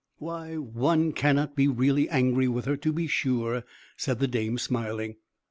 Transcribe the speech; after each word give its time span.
"Why, 0.17 0.55
one 0.55 1.11
cannot 1.11 1.55
be 1.55 1.67
really 1.67 2.09
angry 2.09 2.47
with 2.47 2.65
her, 2.65 2.75
to 2.75 2.91
be 2.91 3.05
sure," 3.05 3.63
said 3.97 4.17
the 4.17 4.27
dame, 4.27 4.57
smiling. 4.57 5.17